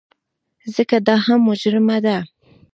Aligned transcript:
ځکه 0.75 0.95
دا 1.07 1.15
هم 1.25 1.39
مجرمه 1.49 1.97
ده. 2.05 2.17